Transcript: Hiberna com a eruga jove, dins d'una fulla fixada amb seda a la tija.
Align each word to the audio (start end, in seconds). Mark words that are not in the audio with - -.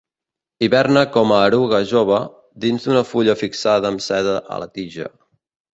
Hiberna 0.63 1.03
com 1.17 1.33
a 1.35 1.41
eruga 1.49 1.81
jove, 1.91 2.23
dins 2.67 2.89
d'una 2.89 3.07
fulla 3.11 3.39
fixada 3.47 3.95
amb 3.95 4.07
seda 4.11 4.39
a 4.57 4.63
la 4.65 4.71
tija. 4.79 5.15